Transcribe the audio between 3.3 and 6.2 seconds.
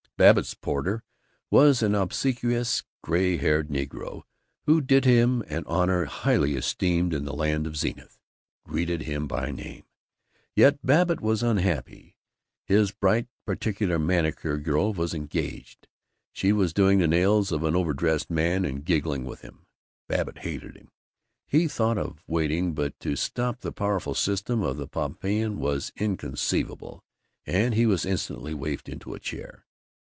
haired negro who did him an honor